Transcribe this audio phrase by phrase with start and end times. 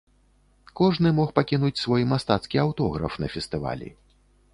[0.79, 3.93] Кожны мог пакінуць свой мастацкі аўтограф на фестывалі.